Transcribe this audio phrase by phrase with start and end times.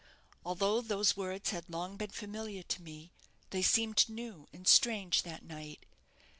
[0.43, 3.11] Although those words had long been familiar to me,
[3.51, 5.85] they seemed new and strange that night.